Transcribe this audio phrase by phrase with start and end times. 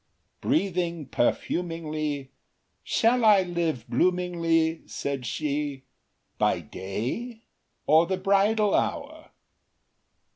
[0.41, 2.31] Breathing perfumingly;
[2.83, 5.83] Shall I live bloomingly, Said she,
[6.39, 7.43] by day,
[7.85, 9.29] or the bridal hour?